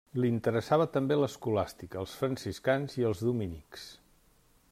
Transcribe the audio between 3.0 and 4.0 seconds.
i els dominics.